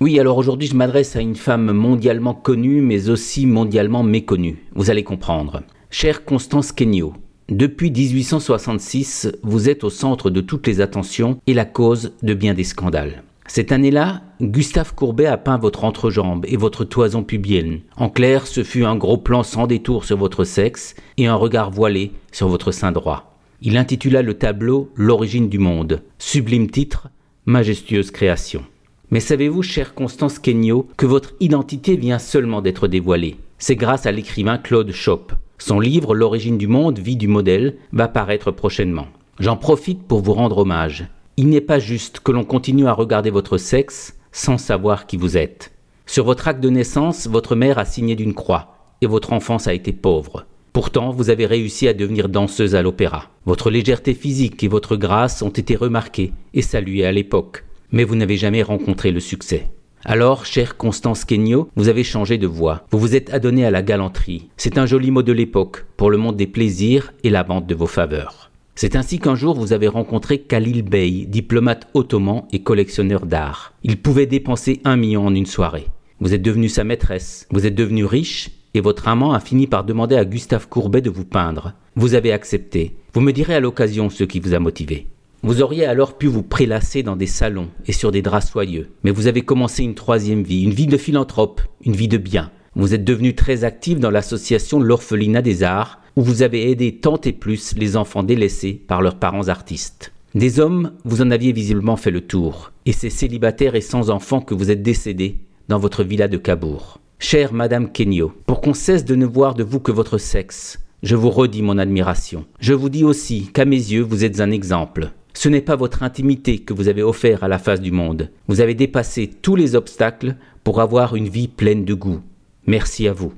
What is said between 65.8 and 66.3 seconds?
pour le